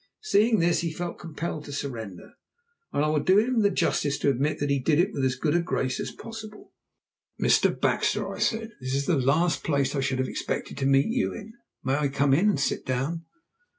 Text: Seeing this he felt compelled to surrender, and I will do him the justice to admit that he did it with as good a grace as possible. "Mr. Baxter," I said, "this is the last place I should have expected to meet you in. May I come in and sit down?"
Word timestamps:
Seeing 0.23 0.57
this 0.57 0.79
he 0.81 0.91
felt 0.91 1.19
compelled 1.19 1.65
to 1.65 1.71
surrender, 1.71 2.33
and 2.91 3.05
I 3.05 3.07
will 3.09 3.19
do 3.19 3.37
him 3.37 3.61
the 3.61 3.69
justice 3.69 4.17
to 4.17 4.31
admit 4.31 4.57
that 4.57 4.71
he 4.71 4.79
did 4.79 4.97
it 4.99 5.13
with 5.13 5.23
as 5.23 5.35
good 5.35 5.55
a 5.55 5.61
grace 5.61 5.99
as 5.99 6.09
possible. 6.09 6.73
"Mr. 7.39 7.79
Baxter," 7.79 8.27
I 8.33 8.39
said, 8.39 8.71
"this 8.81 8.95
is 8.95 9.05
the 9.05 9.15
last 9.15 9.63
place 9.63 9.93
I 9.93 9.99
should 9.99 10.17
have 10.17 10.27
expected 10.27 10.79
to 10.79 10.87
meet 10.87 11.09
you 11.13 11.33
in. 11.35 11.53
May 11.83 11.97
I 11.97 12.07
come 12.07 12.33
in 12.33 12.49
and 12.49 12.59
sit 12.59 12.83
down?" 12.83 13.25